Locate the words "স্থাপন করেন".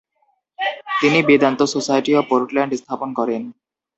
2.81-3.41